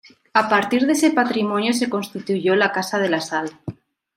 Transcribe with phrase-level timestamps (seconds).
[0.33, 3.59] A partir de ese patrimonio se constituyó La Casa de la Sal.